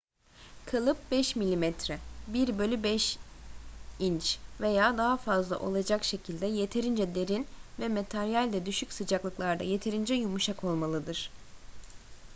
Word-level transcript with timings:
kalıp 0.65 0.97
5 1.11 1.35
mm 1.35 1.63
1/5 2.33 3.15
inç 3.99 4.39
veya 4.61 4.97
daha 4.97 5.17
fazla 5.17 5.59
olacak 5.59 6.03
şekilde 6.03 6.45
yeterince 6.45 7.15
derin 7.15 7.45
ve 7.79 7.87
materyal 7.87 8.53
de 8.53 8.65
düşük 8.65 8.93
sıcaklıklarda 8.93 9.63
yeterince 9.63 10.13
yumuşak 10.13 10.63
olmalıdır 10.63 11.31